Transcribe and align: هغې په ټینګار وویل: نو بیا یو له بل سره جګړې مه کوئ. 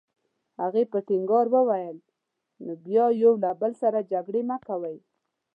هغې 0.61 0.83
په 0.91 0.97
ټینګار 1.07 1.45
وویل: 1.55 1.97
نو 2.63 2.71
بیا 2.85 3.05
یو 3.23 3.33
له 3.43 3.51
بل 3.61 3.71
سره 3.81 4.07
جګړې 4.11 4.41
مه 4.49 4.57
کوئ. 4.67 4.97